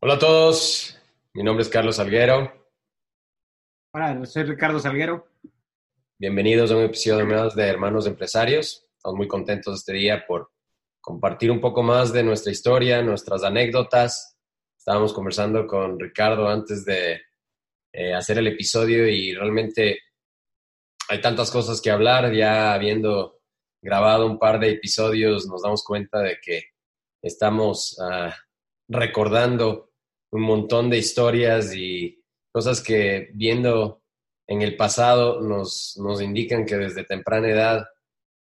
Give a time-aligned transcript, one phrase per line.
[0.00, 0.96] Hola a todos,
[1.34, 2.52] mi nombre es Carlos Salguero.
[3.92, 5.26] Hola, soy Ricardo Salguero.
[6.16, 8.86] Bienvenidos a un episodio más de Hermanos Empresarios.
[8.96, 10.52] Estamos muy contentos este día por
[11.00, 14.38] compartir un poco más de nuestra historia, nuestras anécdotas.
[14.78, 17.20] Estábamos conversando con Ricardo antes de
[17.92, 19.98] eh, hacer el episodio y realmente
[21.08, 22.32] hay tantas cosas que hablar.
[22.32, 23.40] Ya habiendo
[23.82, 26.66] grabado un par de episodios, nos damos cuenta de que
[27.20, 28.32] estamos ah,
[28.86, 29.87] recordando
[30.30, 34.02] un montón de historias y cosas que viendo
[34.46, 37.86] en el pasado nos, nos indican que desde temprana edad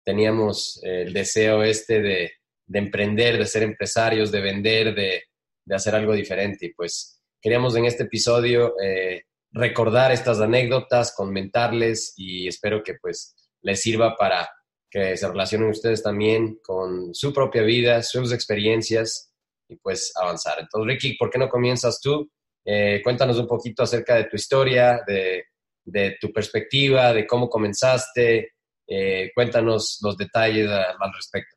[0.05, 2.33] teníamos el deseo este de,
[2.67, 5.25] de emprender, de ser empresarios, de vender, de,
[5.65, 6.67] de, hacer algo diferente.
[6.67, 13.35] Y pues queríamos en este episodio eh, recordar estas anécdotas, comentarles y espero que pues
[13.63, 14.49] les sirva para
[14.91, 19.30] que se relacionen ustedes también con su propia vida, sus experiencias
[19.71, 20.59] y pues avanzar.
[20.61, 22.31] Entonces, Ricky, ¿por qué no comienzas tú?
[22.65, 25.45] Eh, cuéntanos un poquito acerca de tu historia, de,
[25.85, 28.55] de tu perspectiva, de cómo comenzaste.
[28.87, 31.57] Eh, cuéntanos los detalles al respecto.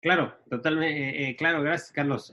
[0.00, 2.32] Claro, totalmente, eh, claro, gracias, Carlos.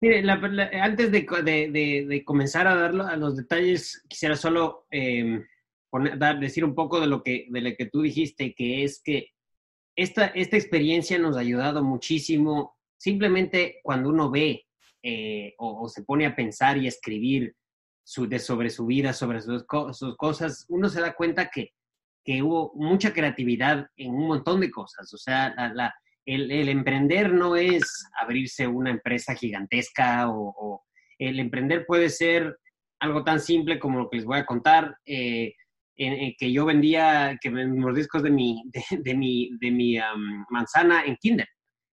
[0.00, 4.86] mire, la, la, antes de, de, de, comenzar a dar a los detalles, quisiera solo
[5.90, 9.02] poner, dar, decir un poco de lo, que, de lo que tú dijiste, que es
[9.02, 9.32] que
[9.96, 12.79] esta, esta experiencia nos ha ayudado muchísimo.
[13.00, 14.66] Simplemente cuando uno ve
[15.02, 17.54] eh, o, se pone a pensar y a escribir
[18.04, 21.70] su, de, sobre su vida, sobre sus, cosas, uno se da cuenta que,
[22.22, 25.10] que hubo mucha creatividad en un montón de cosas.
[25.14, 25.94] O sea, la,
[26.26, 30.84] el, emprender no es abrirse una empresa gigantesca o,
[31.18, 32.58] el emprender puede ser
[32.98, 34.94] algo tan simple como lo que les voy a contar.
[35.06, 35.54] Eh,
[35.96, 41.16] que yo vendía que mordiscos de mi, de, de mi, de mi um, manzana en
[41.16, 41.48] Kinder.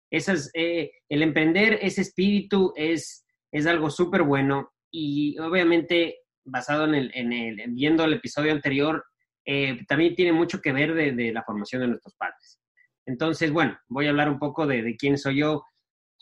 [0.09, 6.95] Esas, eh, el emprender, ese espíritu es, es algo súper bueno y obviamente basado en
[6.95, 9.03] el, en el, viendo el episodio anterior,
[9.45, 12.59] eh, también tiene mucho que ver de, la formación de nuestros padres.
[13.05, 15.63] Entonces, bueno, voy a hablar un poco de, quién soy yo.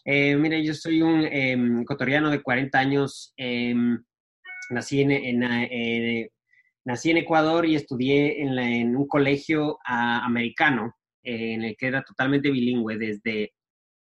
[0.04, 3.34] Eh, mire, yo soy un eh, ecuatoriano de 40 años.
[3.38, 4.04] Em,
[4.70, 6.30] nací en, en, en,
[6.86, 9.78] nací en Ecuador y estudié en, la, en un colegio uh,
[10.24, 13.54] americano, eh, en el que era totalmente bilingüe, desde,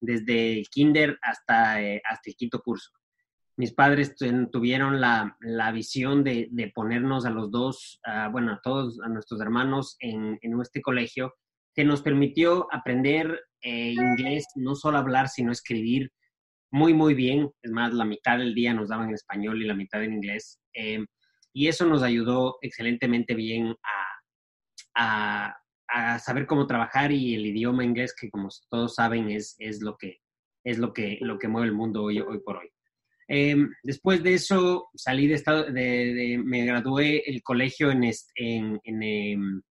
[0.05, 2.91] desde el kinder hasta, eh, hasta el quinto curso.
[3.57, 4.17] Mis padres
[4.51, 9.09] tuvieron la, la visión de, de, ponernos a los dos, uh, bueno, a todos, a
[9.09, 11.35] nuestros hermanos en, en este colegio,
[11.75, 16.11] que nos permitió aprender eh, inglés, no solo hablar, sino escribir
[16.71, 17.51] muy, muy bien.
[17.63, 20.61] Es más, la mitad del día nos daban en español y la mitad en inglés.
[20.73, 21.05] Eh,
[21.53, 23.77] y eso nos ayudó excelentemente bien
[24.95, 25.57] a, a,
[25.89, 29.97] a, saber cómo trabajar y el idioma inglés, que como todos saben es, es, lo,
[29.97, 30.19] que,
[30.65, 32.69] es lo, que, lo que mueve el mundo hoy, hoy por hoy.
[33.29, 38.81] Eh, después de eso, salí de estado, de, de, me gradué el colegio en, en,
[38.85, 39.63] en,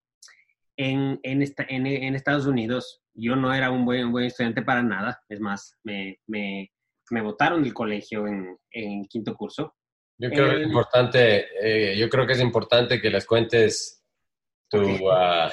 [0.78, 3.02] en, en, esta, en, Estados Unidos.
[3.14, 6.72] Yo no era un buen, buen estudiante para nada, es más, me, me,
[7.12, 9.76] me botaron del colegio en, en quinto curso.
[10.18, 14.04] Yo creo que es importante, eh, yo creo que es importante que les cuentes
[14.70, 15.50] tu, uh,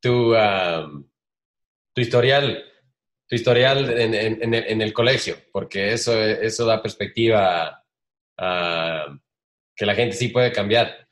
[0.00, 1.06] tu, uh,
[1.92, 2.64] tu historial,
[3.26, 7.84] tu historial en, en, en, el, en, el, colegio, porque eso, eso da perspectiva
[8.36, 11.06] que la gente sí puede cambiar.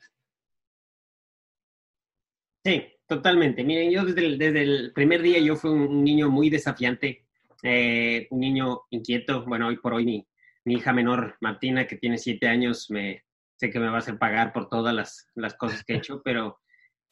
[2.63, 3.63] Sí, totalmente.
[3.63, 7.25] Miren, yo desde el, desde el primer día yo fui un niño muy desafiante,
[7.63, 10.27] eh, un niño inquieto, bueno, hoy por hoy ni,
[10.65, 13.23] mi hija menor, Martina, que tiene siete años, me,
[13.55, 16.21] sé que me va a hacer pagar por todas las, las cosas que he hecho,
[16.23, 16.60] pero,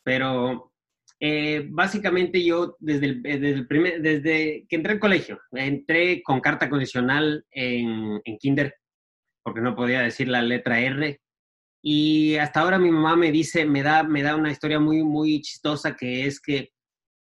[0.04, 0.74] pero
[1.20, 6.40] eh, básicamente yo desde el, desde el, primer, desde que entré al colegio, entré con
[6.40, 8.76] carta condicional en, en kinder,
[9.44, 11.20] porque no podía decir la letra R,
[11.82, 15.42] y hasta ahora mi mamá me dice, me da, me da una historia muy, muy
[15.42, 16.72] chistosa, que es que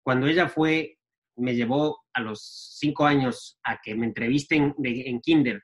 [0.03, 0.97] cuando ella fue,
[1.37, 5.61] me llevó a los cinco años a que me entrevisten de, en kinder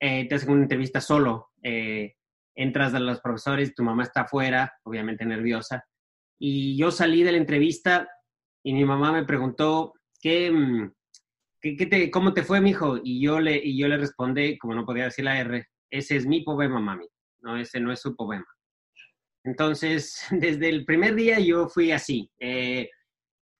[0.00, 2.16] eh, te hacen una entrevista solo, eh,
[2.54, 5.84] entras a los profesores, tu mamá está afuera, obviamente nerviosa,
[6.38, 8.08] y yo salí de la entrevista
[8.62, 10.92] y mi mamá me preguntó, ¿qué, mm,
[11.60, 12.98] qué, qué te, ¿cómo te fue, mijo?
[13.02, 16.26] Y yo, le, y yo le respondí, como no podía decir la R, ese es
[16.26, 17.06] mi poema, mami,
[17.40, 18.46] no, ese no es su poema.
[19.44, 22.30] Entonces, desde el primer día yo fui así.
[22.38, 22.88] Eh,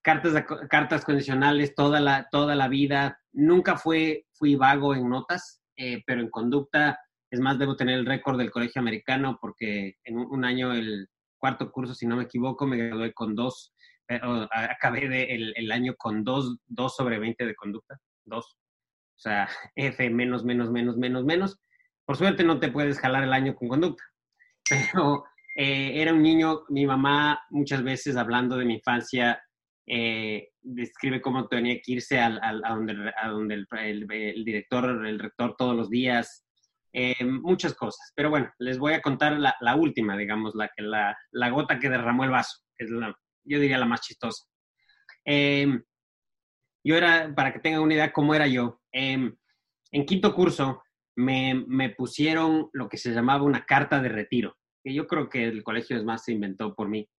[0.03, 3.19] cartas, cartas condicionales toda la, toda la vida.
[3.33, 6.99] Nunca fue, fui vago en notas eh, pero en conducta,
[7.29, 11.71] es más, debo tener el récord del colegio americano porque en un, año, el cuarto
[11.71, 13.73] curso, si no me equivoco, me gradué con dos,
[14.07, 14.19] eh,
[14.51, 18.57] acabé el, año con dos, dos sobre 20 de conducta, dos.
[19.15, 21.59] O sea, F menos, menos, menos, menos, menos.
[22.05, 24.03] Por suerte no te puedes jalar el año con conducta.
[24.69, 25.23] Pero
[25.55, 29.41] eh, era un niño, mi mamá muchas veces hablando de mi infancia,
[29.87, 35.89] eh, describe cómo tenía que irse al, a donde el, director, el rector todos los
[35.89, 36.44] días,
[36.97, 38.13] eh, muchas cosas.
[38.15, 41.89] Pero bueno, les voy a contar la, la última, digamos, la, la, la gota que
[41.89, 43.13] derramó el vaso, que es la,
[43.43, 44.45] yo diría la más chistosa.
[45.25, 45.83] Em,
[46.85, 49.35] yo era, para que tengan una idea cómo era yo, em,
[49.91, 50.83] en quinto curso
[51.17, 55.43] me, me, pusieron lo que se llamaba una carta de retiro, que yo creo que
[55.43, 57.09] el colegio es más se inventó por mí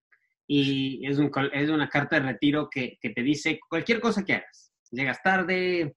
[0.49, 4.35] y es, un, es una carta de retiro que, que, te dice cualquier cosa que
[4.35, 4.73] hagas.
[4.91, 5.97] Llegas tarde,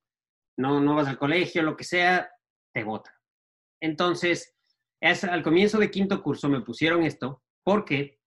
[0.57, 2.29] no, no vas al colegio, lo que sea,
[2.73, 3.18] te vota.
[3.81, 4.55] Entonces,
[5.01, 8.19] es, al comienzo de quinto curso me pusieron esto porque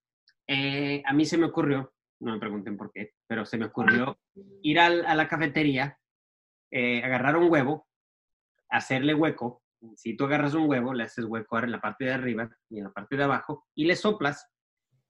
[0.46, 4.18] eh, a mí se me ocurrió, no me pregunten por qué, pero se me ocurrió
[4.62, 5.98] ir a la cafetería,
[6.70, 7.88] eh, agarrar un huevo,
[8.70, 9.62] hacerle hueco.
[9.96, 12.84] Si tú agarras un huevo, le haces hueco en la parte de arriba y en
[12.84, 14.48] la parte de abajo y le soplas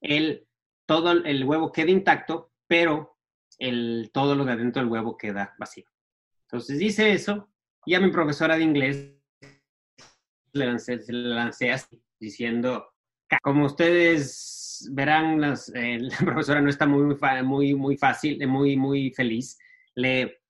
[0.00, 0.48] el
[0.86, 3.16] todo el huevo queda intacto, pero
[3.58, 5.86] el, todo lo de adentro del huevo queda vacío.
[6.46, 7.50] Entonces dice eso
[7.86, 9.21] y a mi profesora de inglés
[10.52, 12.92] le lancé, le lancé así, diciendo,
[13.42, 19.10] como ustedes verán, las, eh, la profesora no está muy, muy, muy fácil, muy, muy
[19.12, 19.58] feliz.
[19.94, 20.40] Le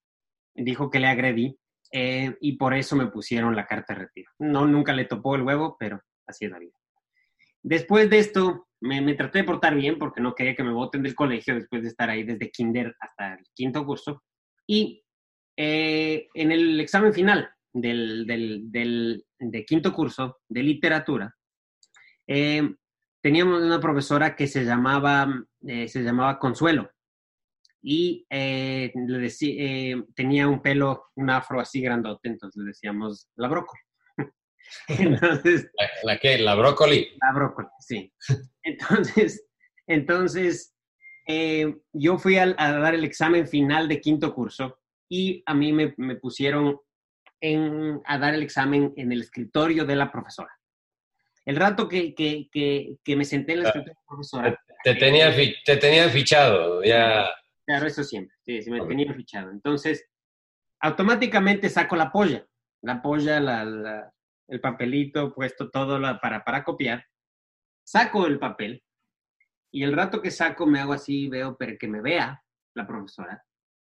[0.54, 1.58] dijo que le agredí
[1.92, 4.30] eh, y por eso me pusieron la carta de retiro.
[4.38, 6.72] No, nunca le topó el huevo, pero así es la vida.
[7.62, 11.14] Después de esto, me, traté de portar bien porque no quería que me voten del
[11.14, 14.22] colegio después de estar ahí desde kinder hasta el quinto curso.
[14.66, 15.04] Y
[15.56, 21.34] eh, en el examen final del, del, de quinto curso de literatura,
[22.26, 22.74] eh,
[23.20, 26.90] teníamos una profesora que se llamaba, eh, se llamaba Consuelo
[27.82, 33.80] y le decía, tenía un pelo, un afro así grandote, entonces le decíamos la brócoli.
[34.88, 35.68] Entonces,
[36.04, 36.38] ¿La, qué?
[36.38, 37.08] ¿La brócoli?
[37.20, 38.12] La brócoli, sí.
[38.62, 39.44] Entonces,
[39.86, 40.74] entonces
[41.26, 44.78] eh, yo fui a, dar el examen final de quinto curso
[45.08, 46.78] y a mí me, me pusieron
[47.42, 50.50] en, a dar el examen en el escritorio de la profesora.
[51.44, 54.60] El rato que, que, que, me senté en el escritorio de la profesora...
[54.84, 55.34] Te, tenía,
[55.64, 57.28] te tenía fichado, ya...
[57.66, 59.50] Claro, eso siempre, sí, sí me tenía fichado.
[59.50, 60.08] Entonces,
[60.80, 62.46] automáticamente saco la polla.
[62.82, 64.12] La polla, la,
[64.48, 67.04] el papelito puesto todo para, para copiar,
[67.84, 68.82] saco el papel
[69.72, 72.42] y el rato que saco me hago así, veo, pero que me vea
[72.74, 73.44] la profesora.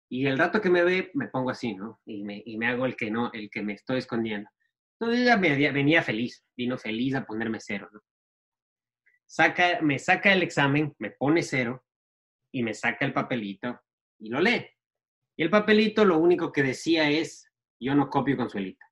[0.09, 2.00] Y el rato que me ve, me pongo así, ¿no?
[2.06, 4.50] Y me, y me hago el que no, el que me estoy escondiendo.
[5.00, 8.01] Entonces ella venía feliz, vino feliz a ponerme cero, ¿no?
[9.25, 11.83] Saca, me saca el examen, me pone cero
[12.51, 13.81] y me saca el papelito
[14.19, 14.65] y lo lee.
[15.38, 18.86] Y el papelito lo único que decía es, yo no copio Consuelita.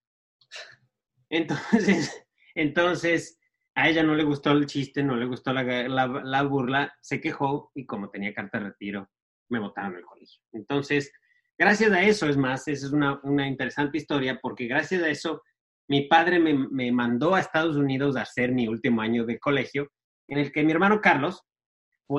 [1.30, 3.40] Entonces, entonces,
[3.76, 7.72] a ella no le gustó el chiste, no le gustó la, la, burla, se quejó
[7.74, 9.10] y como tenía carta de retiro,
[9.50, 10.42] me botaron del colegio.
[10.54, 11.12] Entonces,
[11.58, 15.42] gracias a eso, es más, esa es una, una interesante historia, porque gracias a eso,
[15.88, 19.92] mi padre me, me, mandó a Estados Unidos a hacer mi último año de colegio,
[20.28, 21.44] en el que mi hermano Carlos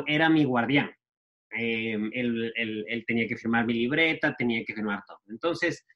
[0.07, 0.91] era mi guardián.
[1.57, 5.19] Eh, él, tenía que firmar mi libreta, tenía que firmar todo.
[5.29, 5.87] Entonces,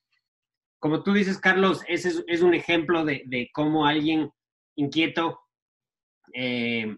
[0.78, 4.30] como tú dices, Carlos, ese es, un ejemplo de, cómo alguien
[4.76, 5.40] inquieto
[6.32, 6.96] eh,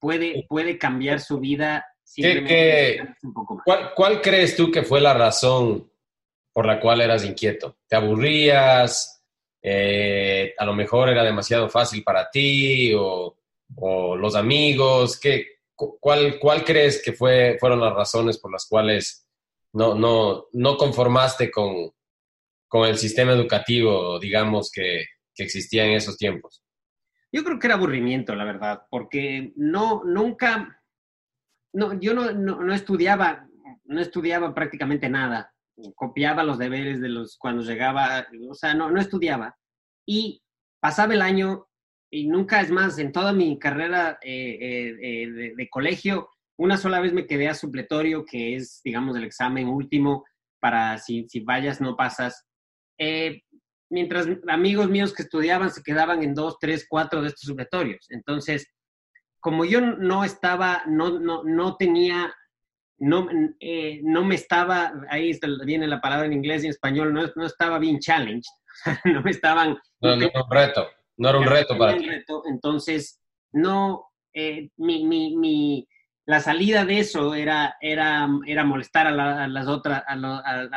[0.00, 1.84] puede, puede cambiar su vida.
[2.16, 3.64] Un poco más.
[3.94, 5.90] ¿cuál, crees tú que fue la razón
[6.52, 7.78] por la cual eras inquieto?
[7.86, 9.22] ¿Te aburrías?
[9.62, 13.36] Eh, a lo mejor era demasiado fácil para ti o,
[14.16, 15.20] los amigos.
[15.20, 19.26] ¿Qué, cuál, ¿Cuál crees que fue, fueron las razones por las cuales
[19.72, 21.92] no, no, no conformaste con,
[22.66, 26.62] con el sistema educativo, digamos, que, que existía en esos tiempos?
[27.30, 30.82] Yo creo que era aburrimiento, la verdad, porque no, nunca,
[31.72, 33.48] no, yo no, no, estudiaba,
[33.84, 35.52] no estudiaba prácticamente nada.
[35.94, 39.56] Copiaba los deberes de los cuando llegaba, o sea, no, no estudiaba.
[40.06, 40.42] Y
[40.80, 41.68] pasaba el año
[42.10, 47.00] y nunca es más, en toda mi carrera eh, eh, eh, de, colegio, una sola
[47.00, 50.24] vez me quedé a supletorio, que es, digamos, el examen último
[50.60, 52.46] para si, si vayas, no pasas.
[53.90, 58.06] Mientras amigos míos que estudiaban se quedaban en dos, tres, cuatro de estos supletorios.
[58.10, 58.66] Entonces,
[59.40, 62.34] como yo no estaba, no, no, no tenía,
[62.98, 63.28] no,
[63.60, 67.46] eh, no me estaba, ahí viene la palabra en inglés y en español, no, no
[67.46, 68.50] estaba bien challenged,
[69.04, 69.78] no me estaban...
[70.00, 72.08] No, no era un reto, no era un reto para ti.
[72.46, 73.20] entonces,
[73.52, 75.88] no, eh, mi, mi, mi,
[76.26, 80.14] la salida de eso era, era, era molestar a, las otras a,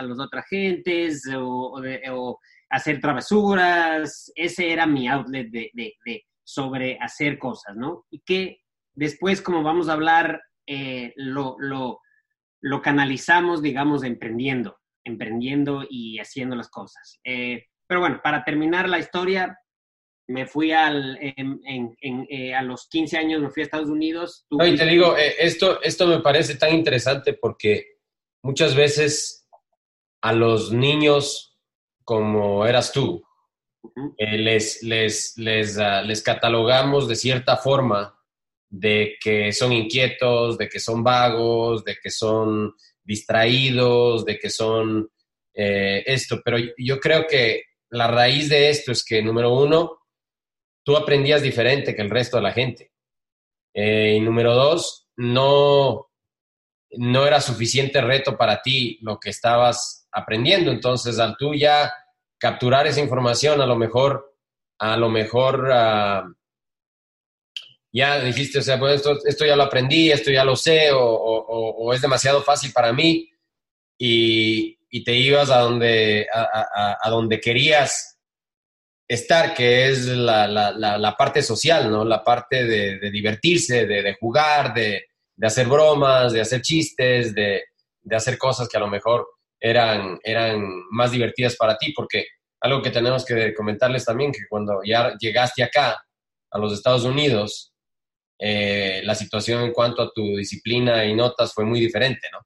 [0.03, 2.39] los otras gentes o,
[2.69, 8.05] hacer travesuras, ese era mi outlet de, sobre hacer cosas, ¿no?
[8.09, 8.61] Y que
[8.93, 11.99] después, como vamos a hablar, eh, lo, lo,
[12.61, 17.19] lo, canalizamos, digamos, emprendiendo, emprendiendo y haciendo las cosas.
[17.23, 19.57] Eh, pero bueno, para terminar la historia,
[20.27, 24.45] me fui al, eh, a los 15 años, me fui a Estados Unidos.
[24.49, 27.97] No, y te digo, esto, esto me parece tan interesante porque
[28.43, 29.47] muchas veces
[30.21, 31.57] a los niños
[32.03, 33.23] como eras tú,
[34.17, 38.17] eh, les, les, les, ah, les catalogamos de cierta forma
[38.69, 42.73] de que son inquietos, de que son vagos, de que son
[43.03, 45.09] distraídos, de que son
[45.53, 46.41] eh, esto.
[46.43, 49.99] Pero yo creo que la raíz de esto es que, número uno,
[50.83, 52.91] tú aprendías diferente que el resto de la gente.
[53.73, 56.09] Eh, y número dos, no,
[56.91, 60.71] no era suficiente reto para ti lo que estabas aprendiendo.
[60.71, 61.91] Entonces, al tú ya
[62.41, 64.33] capturar esa información, a lo mejor,
[64.79, 66.27] a lo mejor ah,
[67.93, 72.01] ya dijiste, o sea, pues esto, ya lo aprendí, esto ya lo sé, o, es
[72.01, 73.29] demasiado fácil para mí,
[73.97, 78.19] y, te ibas a donde, a, donde querías
[79.07, 82.03] estar, que es la, parte social, ¿no?
[82.03, 85.05] La parte de, divertirse, de, jugar, de,
[85.43, 87.63] hacer bromas, de hacer chistes, de,
[88.09, 89.27] hacer cosas que a lo mejor
[89.61, 92.25] eran, eran más divertidas para ti, porque
[92.59, 96.03] algo que tenemos que comentarles también, que cuando ya llegaste acá,
[96.51, 97.73] a los Estados Unidos,
[98.37, 102.39] eh, la situación en cuanto a tu disciplina y notas fue muy diferente, ¿no?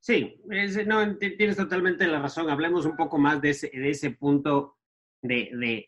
[0.00, 0.40] Sí,
[0.86, 2.50] no, tienes totalmente la razón.
[2.50, 4.78] Hablemos un poco más de ese, de ese punto
[5.22, 5.86] de,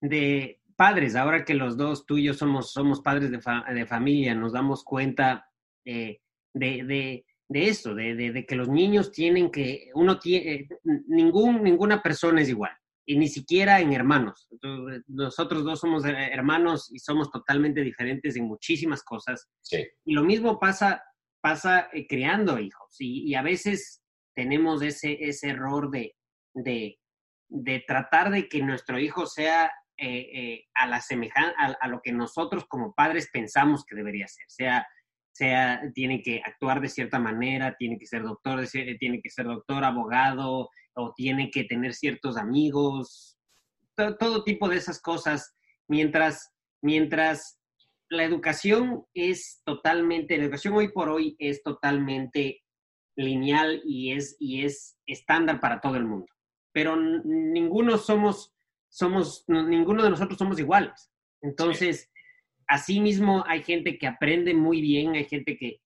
[0.00, 1.16] de, padres.
[1.16, 3.40] Ahora que los dos, tú y yo somos, somos padres de,
[3.74, 5.48] de familia, nos damos cuenta
[5.84, 6.20] eh,
[6.54, 10.68] de, de eso, de, de, que los niños tienen que, uno tiene, eh,
[11.06, 12.72] ningún, ninguna persona es igual,
[13.06, 14.48] y ni siquiera en hermanos.
[15.06, 19.48] nosotros dos somos hermanos y somos totalmente diferentes en muchísimas cosas.
[20.04, 21.02] Y lo mismo pasa,
[21.40, 24.02] pasa eh, creando hijos, y, a veces
[24.34, 26.14] tenemos ese, ese error de,
[26.52, 26.98] de,
[27.48, 32.66] de tratar de que nuestro hijo sea eh, a la semejanza, a, lo que nosotros
[32.66, 34.86] como padres pensamos que debería ser, sea
[35.36, 38.66] sea, tiene que actuar de cierta manera, tiene que ser doctor,
[38.98, 43.36] tiene que ser doctor, abogado, o tiene que tener ciertos amigos,
[43.94, 45.54] todo, tipo de esas cosas,
[45.88, 46.52] mientras,
[46.82, 47.58] mientras
[48.08, 52.62] la educación es totalmente, la educación hoy por hoy es totalmente
[53.16, 56.26] lineal y es, y es estándar para todo el mundo.
[56.72, 58.54] Pero ninguno somos,
[58.88, 61.10] somos, ninguno de nosotros somos iguales.
[61.42, 62.10] Entonces,
[62.68, 65.80] Asimismo, hay gente que aprende muy bien, hay gente que,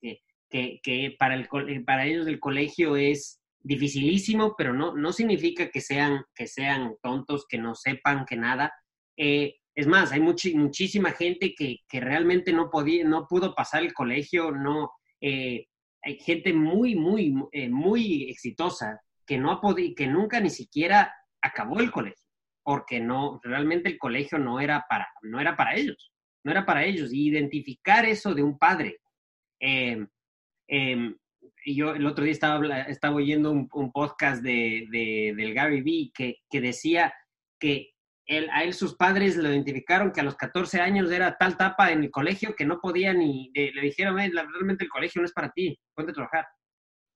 [0.50, 6.24] que, para, el, para ellos el colegio es dificilísimo, pero no, no significa que sean,
[6.34, 8.72] que sean tontos, que no sepan que nada.
[9.16, 14.50] Eh, es más, hay muchísima gente que, realmente no, podía, no pudo pasar el colegio,
[14.50, 15.66] no, eh,
[16.02, 19.60] hay gente muy, muy, eh, muy exitosa que, no ha
[19.94, 22.24] que nunca ni siquiera acabó el colegio,
[22.62, 26.10] porque no, realmente el colegio no era para, no era para ellos
[26.44, 27.12] no era para ellos.
[27.12, 28.98] Y identificar eso de un padre.
[29.60, 30.06] Eh,
[30.68, 31.14] eh,
[31.66, 36.60] yo el otro día estaba, estaba oyendo un, podcast de, del Gary Vee que, que
[36.60, 37.12] decía
[37.58, 37.90] que
[38.26, 41.90] él, a él sus padres lo identificaron que a los 14 años era tal tapa
[41.90, 45.50] en el colegio que no podía ni, le dijeron, realmente el colegio no es para
[45.50, 46.46] ti, ponte a trabajar.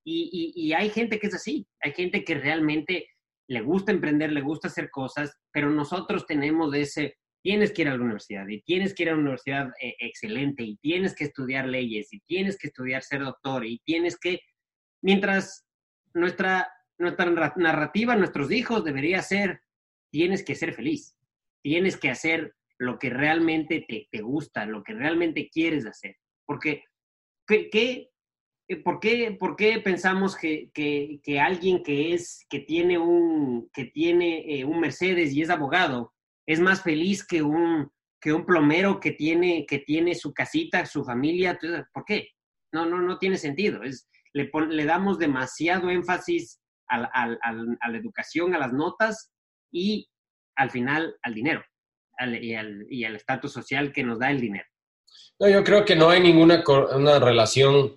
[0.06, 3.06] Y, y, hay gente que es así, hay gente que realmente
[3.48, 7.96] le gusta emprender, le gusta hacer cosas, pero nosotros tenemos ese, tienes que ir a
[7.96, 11.66] la universidad y tienes que ir a una universidad eh, excelente y tienes que estudiar
[11.66, 14.40] leyes y tienes que estudiar ser doctor y tienes que,
[15.02, 15.66] mientras
[16.14, 19.60] nuestra, nuestra narrativa, nuestros hijos debería ser,
[20.10, 21.18] tienes que ser feliz,
[21.62, 26.16] tienes que hacer lo que realmente te, te gusta, lo que realmente quieres hacer.
[26.46, 26.84] Porque,
[27.46, 28.10] ¿qué,
[28.68, 33.68] eh, por, qué, ¿por qué pensamos que, que, que, alguien que, es, que tiene, un,
[33.70, 36.13] que tiene eh, un Mercedes y es abogado,
[36.46, 41.04] es más feliz que un, que un plomero que tiene, que tiene su casita, su
[41.04, 41.58] familia.
[41.92, 42.28] ¿Por qué?
[42.72, 43.82] No, no, no tiene sentido.
[43.82, 46.98] Es, le, le damos demasiado énfasis a,
[47.28, 49.32] la educación, a las notas
[49.72, 50.08] y
[50.56, 51.62] al final al dinero
[52.40, 54.66] y, al, estatus social que nos da el dinero.
[55.38, 56.62] No, yo creo que no hay ninguna
[56.94, 57.96] una relación.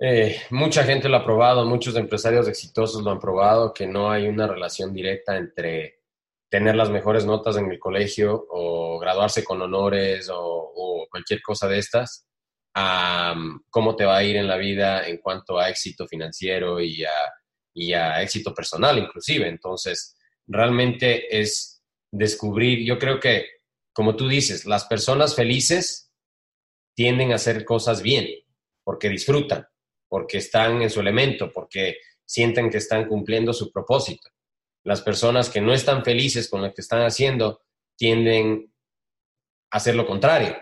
[0.00, 4.28] Eh, mucha gente lo ha probado, muchos empresarios exitosos lo han probado, que no hay
[4.28, 5.97] una relación directa entre
[6.48, 11.78] tener las mejores notas en el colegio o graduarse con honores o, cualquier cosa de
[11.78, 12.26] estas,
[12.74, 13.34] a
[13.70, 17.10] cómo te va a ir en la vida en cuanto a éxito financiero y a,
[17.72, 19.48] y a éxito personal inclusive.
[19.48, 23.46] Entonces, realmente es descubrir, yo creo que,
[23.92, 26.12] como tú dices, las personas felices
[26.94, 28.26] tienden a hacer cosas bien,
[28.84, 29.66] porque disfrutan,
[30.08, 34.28] porque están en su elemento, porque sienten que están cumpliendo su propósito.
[34.84, 37.62] Las personas que no están felices con lo que están haciendo
[37.96, 38.72] tienden
[39.70, 40.56] a hacer lo contrario,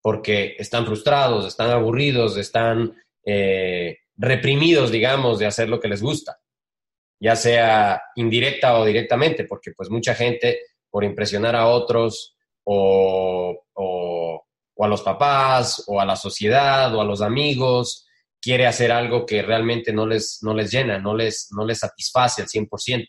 [0.00, 2.94] porque están frustrados, están aburridos, están
[3.24, 6.38] eh, reprimidos, digamos, de hacer lo que les gusta,
[7.20, 10.60] ya sea indirecta o directamente, porque pues mucha gente
[10.90, 13.62] por impresionar a otros o,
[14.78, 18.06] a los papás o a la sociedad o a los amigos,
[18.40, 22.42] quiere hacer algo que realmente no les, no les llena, no les, no les satisface
[22.42, 23.08] al 100%.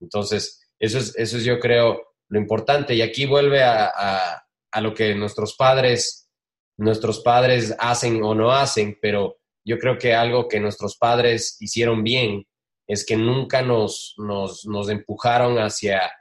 [0.00, 2.94] Entonces, eso es, eso es yo creo lo importante.
[2.94, 4.42] Y aquí vuelve a
[4.76, 6.28] a lo que nuestros padres,
[6.76, 12.04] nuestros padres hacen o no hacen, pero yo creo que algo que nuestros padres hicieron
[12.04, 12.46] bien
[12.86, 16.12] es que nunca nos, nos, empujaron hacia,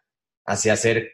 [0.46, 1.12] hacia hacer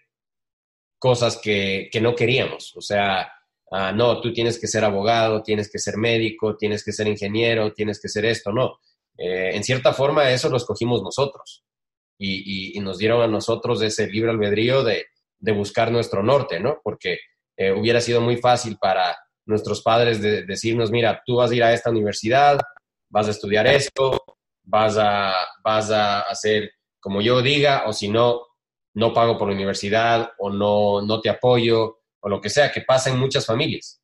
[0.99, 2.77] cosas que, no queríamos.
[2.77, 3.27] O sea,
[3.71, 7.73] ah, no, tú tienes que ser abogado, tienes que ser médico, tienes que ser ingeniero,
[7.73, 8.77] tienes que ser esto, no.
[9.17, 11.65] Eh, en cierta forma eso lo escogimos nosotros
[12.23, 15.05] y, nos dieron a nosotros ese libre albedrío de,
[15.39, 16.79] de buscar nuestro norte, ¿no?
[16.83, 17.19] Porque
[17.57, 21.63] eh, hubiera sido muy fácil para nuestros padres de, decirnos, mira, tú vas a ir
[21.63, 22.59] a esta universidad,
[23.09, 24.23] vas a estudiar esto,
[24.63, 28.41] vas a, vas a hacer como yo diga, o si no,
[28.93, 32.81] no pago por la universidad, o no, no te apoyo, o lo que sea, que
[32.81, 33.99] pasa en muchas familias.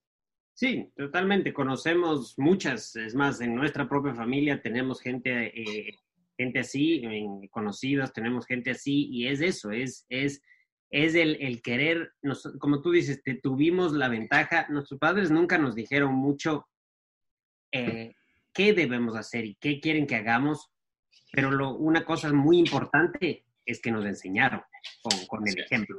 [0.56, 1.54] Sí, totalmente.
[1.54, 5.96] Conocemos muchas, es más, en nuestra propia familia tenemos gente, eh,
[6.38, 10.42] gente así, en conocidos, tenemos gente así, y es eso, es, es
[10.90, 12.14] es el, querer,
[12.60, 16.68] como tú dices, te tuvimos la ventaja, nuestros padres nunca nos dijeron mucho
[17.72, 18.16] eh,
[18.54, 20.70] qué debemos hacer y qué quieren que hagamos,
[21.32, 24.62] pero lo, una cosa muy importante es que nos enseñaron
[25.28, 25.98] con, el ejemplo,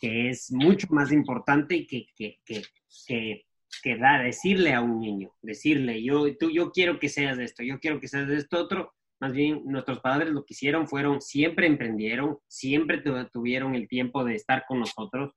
[0.00, 2.62] que es mucho más importante que, que, que,
[3.06, 3.46] que,
[3.82, 7.64] que dar, decirle a un niño, decirle, yo, tú, yo quiero que seas de esto,
[7.64, 11.20] yo quiero que seas de esto otro, más bien nuestros padres lo que hicieron fueron,
[11.20, 13.02] siempre emprendieron, siempre
[13.32, 15.32] tuvieron el tiempo de estar con nosotros.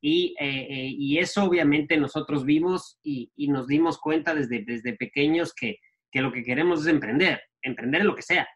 [0.00, 4.94] Y, eh, eh, y eso obviamente nosotros vimos y, y, nos dimos cuenta desde, desde
[4.94, 5.78] pequeños que,
[6.10, 8.46] que lo que queremos es emprender, emprender en lo que sea,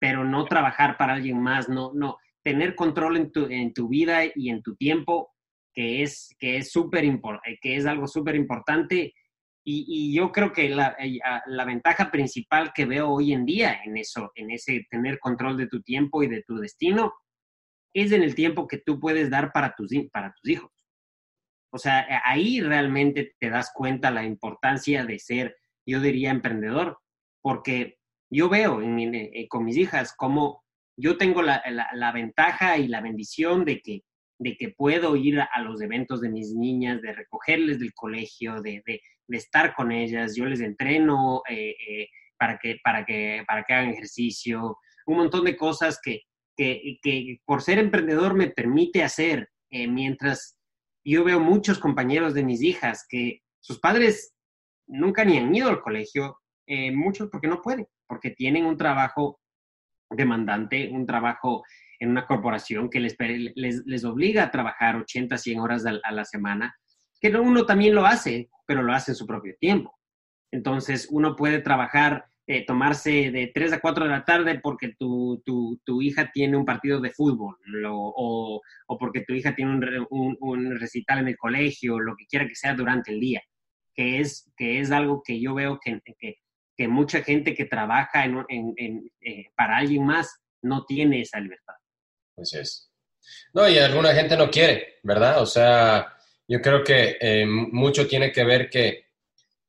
[0.00, 4.20] pero no trabajar para alguien más, no, no, tener control en tu, en tu vida
[4.34, 5.32] y en tu tiempo,
[5.72, 7.04] que es, que es, super
[7.60, 9.14] que es algo súper importante
[9.64, 13.96] y, yo creo que la, eh, la, ventaja principal que veo hoy en día en
[13.96, 17.14] eso, en ese tener control de tu tiempo y de tu destino,
[17.94, 20.70] es en el tiempo que tú puedes dar para tus, para tus hijos.
[21.72, 26.98] O sea, ahí realmente te das cuenta la importancia de ser, yo diría, emprendedor,
[27.42, 27.98] porque
[28.30, 30.62] yo veo eh, con mis hijas como
[30.96, 34.02] yo tengo la, la, ventaja y la bendición de que,
[34.44, 38.82] de que puedo ir a, los eventos de mis niñas, de recogerles del colegio, de,
[38.84, 39.00] de,
[39.38, 43.88] estar con ellas, yo les entreno eh, eh, para, que, para, que, para que hagan
[43.88, 44.76] ejercicio,
[45.06, 46.20] un montón de cosas que,
[46.58, 50.58] que, que por ser emprendedor me permite hacer, eh, mientras
[51.02, 54.34] yo veo muchos compañeros de mis hijas que sus padres
[54.86, 56.38] nunca ni han ido al colegio,
[56.92, 59.40] muchos porque no pueden, porque tienen un trabajo
[60.10, 61.62] demandante, un trabajo
[62.00, 63.16] en una corporación que les,
[63.54, 66.74] les, les obliga a trabajar 80, 100 horas a la semana
[67.30, 69.98] que uno también lo hace, pero lo hace en su propio tiempo.
[70.52, 75.42] Entonces, uno puede trabajar, eh, tomarse de 3 a 4 de la tarde porque tu,
[75.44, 79.72] tu, tu hija tiene un partido de fútbol o, o, porque tu hija tiene
[80.10, 83.40] un, un, recital en el colegio, lo que quiera que sea durante el día,
[83.94, 86.36] que es, que es algo que yo veo que, que,
[86.76, 91.74] que mucha gente que trabaja en, en, eh, para alguien más no tiene esa libertad.
[92.36, 92.90] Así es.
[93.52, 95.40] No, y alguna gente no quiere, ¿verdad?
[95.40, 96.14] O sea,
[96.46, 99.04] yo creo que eh, mucho tiene que ver que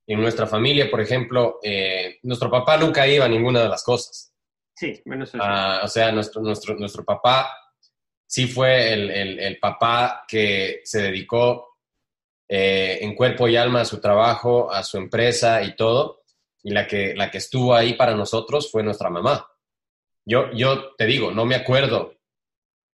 [0.08, 4.34] en nuestra familia, por ejemplo, eh, nuestro papá nunca iba a ninguna de las cosas.
[4.76, 7.50] Sí, bueno, eso ah, O sea, nuestro, nuestro, nuestro papá
[8.28, 11.78] sí fue el, el, papá que se dedicó
[12.48, 16.24] eh, en cuerpo y alma a su trabajo, a su empresa y todo.
[16.62, 19.48] Y la que, la que estuvo ahí para nosotros fue nuestra mamá.
[20.26, 22.15] Yo, yo te digo, no me acuerdo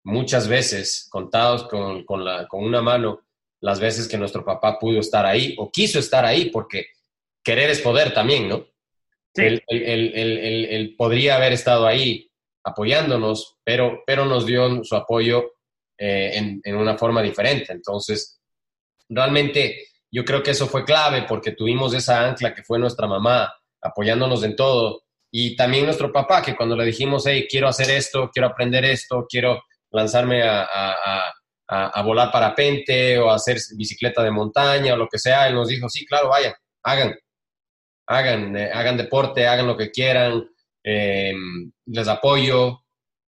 [0.04, 3.22] muchas veces, contados con, con, la, con una mano,
[3.60, 6.86] las veces que nuestro papá pudo estar ahí o quiso estar ahí, porque
[7.42, 8.66] querer es poder también, ¿no?
[9.34, 9.60] Sí.
[9.68, 12.30] Él, podría haber estado ahí
[12.64, 15.52] apoyándonos, pero, pero nos dio su apoyo
[15.96, 17.72] eh, en, en, una forma diferente.
[17.72, 18.40] Entonces,
[19.08, 23.52] realmente yo creo que eso fue clave porque tuvimos esa ancla que fue nuestra mamá
[23.80, 28.30] apoyándonos en todo y también nuestro papá que cuando le dijimos, hey, quiero hacer esto,
[28.32, 30.66] quiero aprender esto, quiero lanzarme a,
[31.70, 35.46] a, volar parapente o hacer bicicleta de montaña o lo que sea.
[35.46, 37.14] Él nos dijo, sí, claro, vayan, hagan,
[38.06, 40.50] hagan, eh, hagan deporte, hagan lo que quieran,
[40.82, 41.32] eh,
[41.86, 42.80] les apoyo.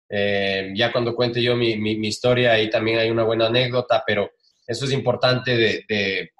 [0.09, 4.31] Eh, ya cuando cuente yo mi, mi, historia, ahí también hay una buena anécdota, pero
[4.65, 6.31] eso es importante de, de,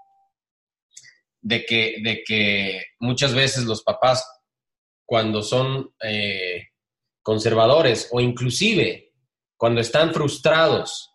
[1.42, 4.28] de, que, de que muchas veces los papás,
[5.06, 5.94] cuando son
[7.22, 9.11] conservadores o inclusive
[9.62, 11.14] cuando están frustrados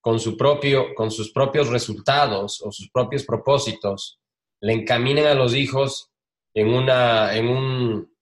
[0.00, 4.20] con, su propio, con sus propios resultados o sus propios propósitos,
[4.60, 6.12] le encaminan a los hijos
[6.54, 8.16] en una, en un,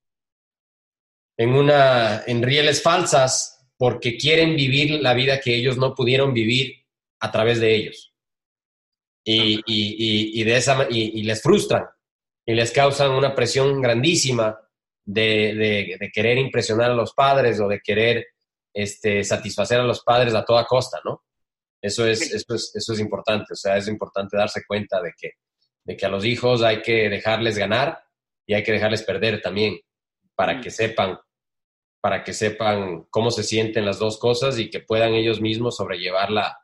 [1.37, 6.87] en una, en rieles falsas porque quieren vivir la vida que ellos no pudieron vivir
[7.21, 8.15] a través de ellos.
[9.23, 11.85] Y, y, y, de esa, y, les frustran
[12.47, 14.59] y les causan una presión grandísima
[15.05, 18.29] de, de, querer impresionar a los padres o de querer
[18.77, 21.25] este, satisfacer a los padres a toda costa, ¿no?
[21.81, 25.31] Eso es, eso es, eso es importante, o sea, es importante darse cuenta de que,
[25.85, 27.99] de que a los hijos hay que dejarles ganar
[28.47, 29.81] y hay que dejarles perder también
[30.35, 30.61] para mm.
[30.61, 31.19] que sepan
[32.03, 36.31] para que sepan cómo se sienten las dos cosas y que puedan ellos mismos sobrellevar
[36.31, 36.57] la,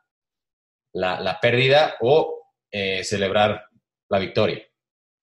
[0.93, 3.65] la, pérdida o eh, celebrar
[4.07, 4.63] la victoria.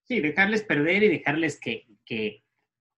[0.07, 2.44] Sí, dejarles perder y dejarles que, que,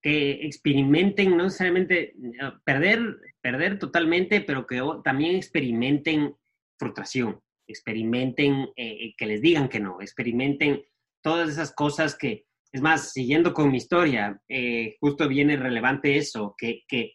[0.03, 6.35] que experimenten, no necesariamente eh, perder, perder totalmente, pero que también experimenten
[6.77, 10.83] frustración, experimenten eh, que les digan que no, experimenten
[11.21, 16.53] todas esas cosas que, es más, siguiendo con mi historia, eh, justo viene relevante eso,
[16.57, 17.13] que, que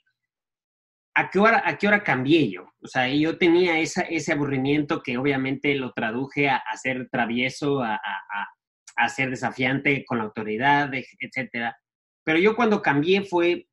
[1.15, 2.73] ¿a, qué hora, ¿a qué hora cambié yo?
[2.81, 8.01] O sea, yo tenía esa, ese aburrimiento que obviamente lo traduje a, ser travieso, a,
[8.97, 11.77] a, ser desafiante con la autoridad, etcétera.
[12.29, 13.69] Pero yo cuando cambié fue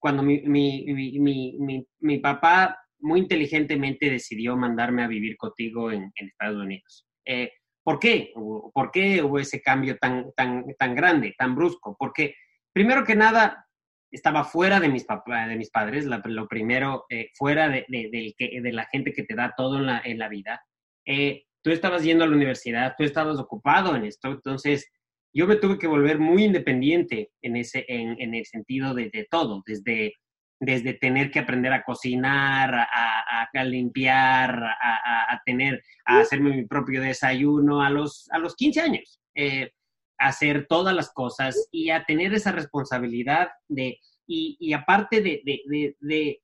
[0.00, 0.84] cuando mi, mi,
[1.20, 7.06] mi, mi papá muy inteligentemente decidió mandarme a vivir contigo en, en Estados Unidos.
[7.24, 7.52] Eh,
[7.84, 8.32] ¿Por qué?
[8.74, 11.94] ¿Por qué hubo ese cambio tan, tan, tan grande, tan brusco?
[11.96, 12.34] Porque,
[12.72, 13.64] primero que nada,
[14.10, 18.72] estaba fuera de mis, papá, de mis padres, lo primero, eh, fuera de, de, de,
[18.72, 20.60] la gente que te da todo en la, en la vida.
[21.06, 24.90] Eh, tú estabas yendo a la universidad, tú estabas ocupado en esto, entonces
[25.32, 29.26] yo me tuve que volver muy independiente en, ese, en, en el sentido de, de
[29.30, 30.14] todo, desde
[30.60, 36.66] desde tener que aprender a cocinar, a, a, limpiar, a, a, tener, a hacerme mi
[36.66, 39.72] propio desayuno a los, a los 15 años, eh,
[40.18, 45.96] hacer todas las cosas y a tener esa responsabilidad de, y, y aparte de, de,
[45.98, 46.42] de,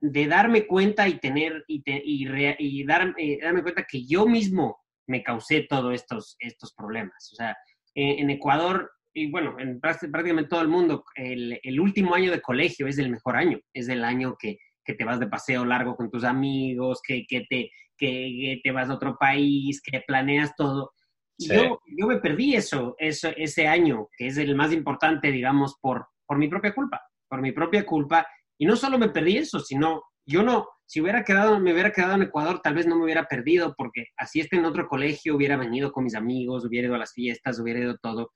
[0.00, 2.26] de, darme cuenta y tener, y, y,
[2.58, 7.30] y dar, eh, darme cuenta que yo mismo me causé todos estos, estos problemas.
[7.32, 7.54] O sea,
[8.00, 12.98] en Ecuador y bueno, en prácticamente todo el mundo, el, último año de colegio es
[12.98, 17.02] el mejor año, es el año que, te vas de paseo largo con tus amigos,
[17.06, 20.92] que, te, que, te vas a otro país, que planeas todo.
[21.38, 26.06] Yo, yo me perdí eso, eso, ese año, que es el más importante, digamos, por,
[26.26, 28.26] por mi propia culpa, por mi propia culpa.
[28.56, 32.14] Y no solo me perdí eso, sino yo no, si hubiera quedado, me hubiera quedado
[32.14, 35.56] en Ecuador, tal vez no me hubiera perdido, porque así esté en otro colegio, hubiera
[35.56, 38.30] venido con mis amigos, hubiera ido a las fiestas, hubiera ido todo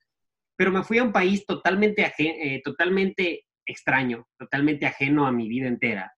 [0.55, 5.67] pero me fui a un país totalmente, eh, totalmente extraño, totalmente ajeno a mi vida
[5.67, 6.13] entera,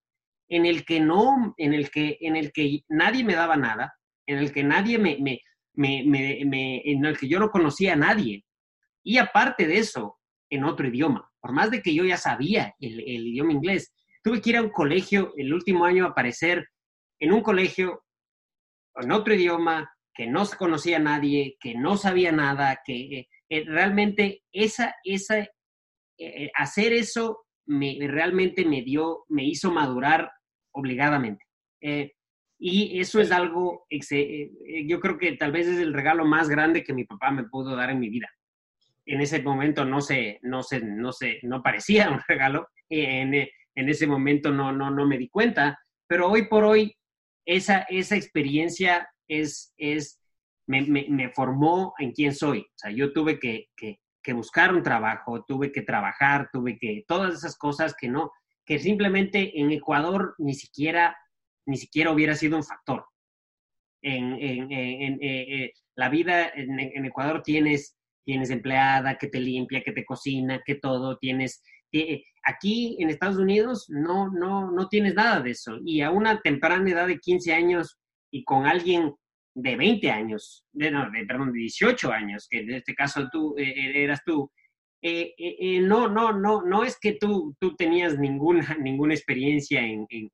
[0.49, 3.93] en el que no, en el que, en el que nadie me daba nada,
[4.25, 5.39] en el que nadie me, me,
[5.73, 6.03] me,
[6.45, 8.45] me, en el que yo no conocía a nadie.
[9.03, 10.17] Y aparte de eso,
[10.49, 11.29] en otro idioma.
[11.39, 13.93] Por más de que yo ya sabía el, el idioma inglés,
[14.25, 16.67] tuve que ir a un colegio el último año a aparecer
[17.19, 18.01] en un colegio
[18.95, 23.63] en otro idioma, que no se conocía a nadie, que no sabía nada, que eh,
[23.65, 25.49] realmente esa, esa, eh,
[26.17, 30.31] eh, hacer eso me, realmente me dio, me hizo madurar
[30.73, 31.45] obligadamente.
[32.57, 33.85] y eso es algo,
[34.87, 37.75] yo creo que tal vez es el regalo más grande que mi papá me pudo
[37.75, 38.27] dar en mi vida.
[39.05, 42.67] En ese momento no sé, no sé, no sé, no parecía un regalo.
[43.75, 46.95] En ese momento no, no, no me di cuenta, pero hoy por hoy
[47.45, 50.19] esa, esa experiencia es, es
[50.67, 52.61] me, formó en quién soy.
[52.61, 53.99] O sea, yo tuve que, que,
[54.33, 58.31] buscar un trabajo, tuve que trabajar, tuve que, todas esas cosas que no,
[58.65, 61.15] que simplemente en Ecuador ni siquiera,
[61.67, 63.05] ni siquiera hubiera sido un factor.
[64.01, 69.83] En, en, en, eh, eh, la vida en, Ecuador tienes, tienes empleada que te limpia,
[69.83, 71.61] que te cocina, que todo, tienes...
[71.97, 75.77] Eh, aquí en Estados Unidos no, no, no tienes nada de eso.
[75.83, 77.97] Y a una temprana edad de 15 años
[78.31, 79.13] y con alguien
[79.55, 83.55] de 20 años, de, no, de, perdón, de 18 años, que en este caso tú
[83.57, 84.51] eh, eh, eras tú,
[85.01, 90.29] eh, no, no, no, no es que tú, tú tenías ninguna, ninguna experiencia en, en,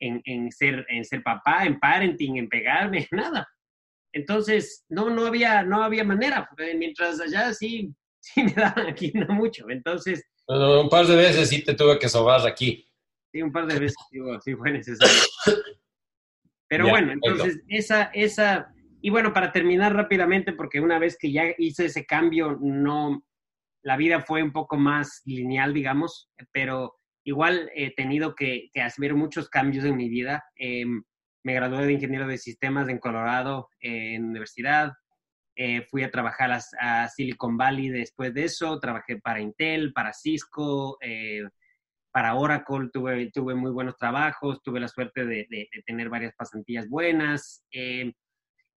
[0.00, 3.46] en, en, ser, en ser papá, en parenting, en pegarme, nada.
[4.12, 9.32] Entonces, no, no, había, no había manera, mientras allá sí, sí me daban aquí no
[9.34, 9.70] mucho.
[9.70, 10.24] Entonces...
[10.48, 12.86] un par de veces sí te tuve que sobar aquí.
[13.32, 13.96] Sí, un par de veces
[14.44, 15.22] sí, fue necesario.
[16.68, 21.44] Pero bueno, entonces esa, esa, y bueno, para terminar rápidamente, porque una vez que ya
[21.58, 23.24] hice ese cambio, no,
[23.82, 29.48] la vida fue un poco más lineal, digamos, pero igual he tenido que, hacer muchos
[29.48, 30.44] cambios en mi vida.
[30.56, 31.04] Em,
[31.44, 34.92] me gradué de ingeniero de sistemas en Colorado, en universidad.
[35.58, 38.78] Eh, fui a trabajar a, Silicon Valley después de eso.
[38.78, 41.42] Trabajé para Intel, para Cisco, eh,
[42.12, 42.90] para Oracle.
[42.92, 44.62] Tuve, tuve muy buenos trabajos.
[44.62, 47.64] Tuve la suerte de, tener varias pasantías buenas.
[47.70, 48.12] Em,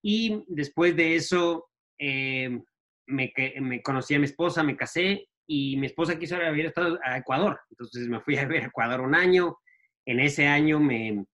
[0.02, 6.18] y después de eso, me, me, conocí a mi esposa, me casé y mi esposa
[6.18, 7.60] quiso ir a vivir a Ecuador.
[7.70, 9.58] Entonces me fui a ver a Ecuador un año.
[10.06, 11.24] En ese año me,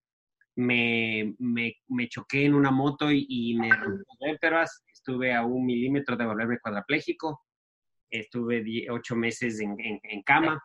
[0.55, 4.83] me, me, choqué en una moto y, me rompí vértebras.
[5.07, 7.45] Estuve a un milímetro de volverme cuadraplégico.
[8.09, 10.59] Estuve ocho meses en, cama.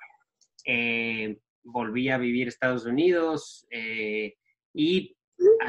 [0.64, 4.34] Eh, volví a vivir a Estados Unidos eh,
[4.72, 5.14] y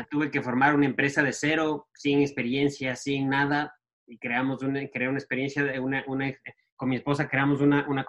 [0.10, 3.76] tuve que formar una empresa de cero, sin experiencia, sin nada.
[4.08, 6.06] Y creamos una, creé una experiencia, de una,
[6.78, 8.06] con mi esposa creamos una, una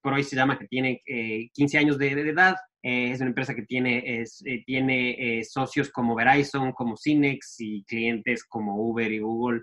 [0.00, 1.02] por hoy se llama que tiene
[1.52, 2.56] 15 eh, años de, edad.
[2.84, 8.44] Eh, es una empresa que tiene, eh, tiene socios como Verizon, como Cinex y clientes
[8.44, 9.62] como Uber y Google.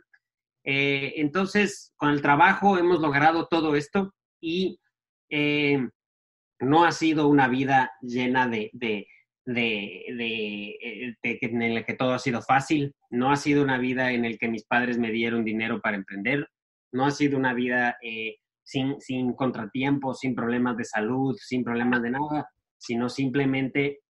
[0.63, 4.79] entonces, con el trabajo hemos logrado todo esto y
[6.59, 9.07] no ha sido una vida llena de, de,
[9.45, 12.91] de, en la que todo ha sido fácil.
[13.11, 16.47] No ha sido una vida en la que mis padres me dieron dinero para emprender.
[16.91, 17.97] No ha sido una vida
[18.63, 22.47] sin, sin contratiempos, sin problemas de salud, sin problemas de nada,
[22.81, 24.01] sino simplemente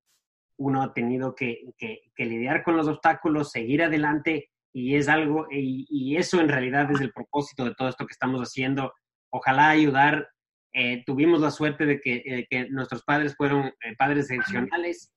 [0.58, 1.74] uno ha tenido que,
[2.18, 7.12] lidiar con los obstáculos, seguir adelante y es algo, y, eso en realidad es el
[7.12, 8.94] propósito de todo esto que estamos haciendo.
[9.30, 10.30] Ojalá ayudar.
[10.74, 15.12] Eh, tuvimos la suerte de que, eh, nuestros padres fueron eh, padres excepcionales,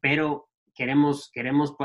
[0.00, 1.76] pero queremos, queremos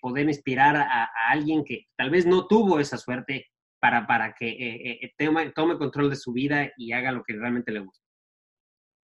[0.00, 3.46] poder inspirar a, alguien que tal vez no tuvo esa suerte
[3.78, 7.80] para, para que tome, tome, control de su vida y haga lo que realmente le
[7.80, 8.04] gusta.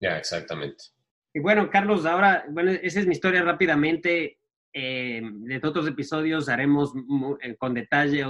[0.01, 0.98] Ya, exactamente.
[1.33, 4.39] Y bueno, Carlos, ahora, bueno, esa es mi historia rápidamente.
[4.73, 6.93] Eh, de otros episodios haremos
[7.59, 8.25] con detalle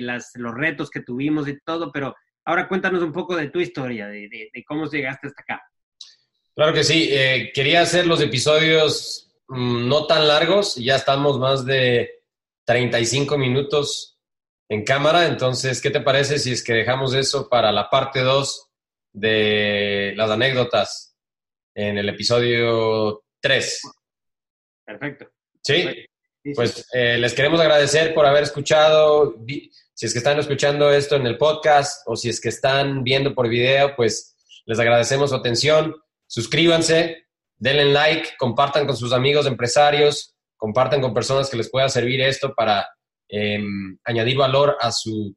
[0.00, 4.08] las, los retos que tuvimos y todo, pero ahora cuéntanos un poco de tu historia,
[4.08, 5.62] de, de, cómo llegaste hasta acá.
[6.54, 7.10] Claro que sí,
[7.54, 12.16] quería hacer los episodios mm, no tan largos, ya estamos más de
[12.66, 14.18] 35 minutos
[14.68, 15.26] en cámara.
[15.26, 18.65] Entonces, ¿qué te parece si es que dejamos eso para la parte 2
[19.16, 21.16] de las anécdotas
[21.74, 23.80] en el episodio 3?
[24.84, 25.28] Perfecto.
[25.62, 26.06] ¿Sí?
[26.54, 29.34] Pues eh, les queremos agradecer por haber escuchado.
[29.46, 33.34] Si es que están escuchando esto en el podcast o si es que están viendo
[33.34, 35.96] por video, pues les agradecemos su atención.
[36.26, 37.26] Suscríbanse,
[37.56, 42.54] denle like, compartan con sus amigos empresarios, compartan con personas que les pueda servir esto
[42.54, 42.86] para
[43.28, 45.34] Em, añadir valor a su,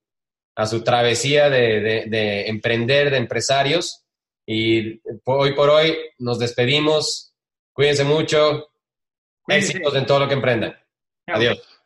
[0.59, 4.03] a su travesía de, emprender, de empresarios.
[4.45, 7.33] Y hoy por hoy nos despedimos.
[7.71, 8.67] Cuídense mucho.
[9.47, 10.75] Éxitos en todo lo que emprendan.
[11.27, 11.78] Adiós.